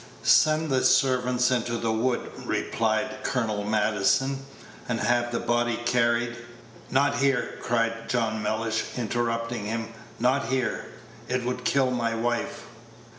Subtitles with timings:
[0.23, 4.39] "Send the servants into the wood," replied Colonel Maddison,
[4.89, 6.37] "and have the body carried"
[6.89, 10.87] "Not here," cried John Mellish, interrupting him, "not here;
[11.29, 12.63] it would kill my wife."